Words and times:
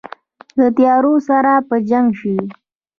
د 0.59 0.59
تیارو 0.77 1.13
سره 1.27 1.51
په 1.67 1.75
جنګ 1.89 2.07
شي 2.19 2.37